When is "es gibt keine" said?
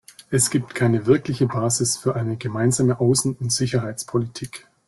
0.31-1.05